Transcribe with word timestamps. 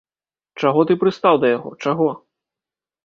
Чаго 0.61 0.85
ты 0.91 0.97
прыстаў 1.03 1.39
да 1.43 1.47
яго, 1.57 1.69
чаго? 1.85 2.09